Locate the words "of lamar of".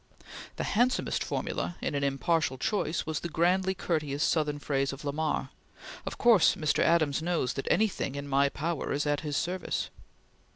4.91-6.17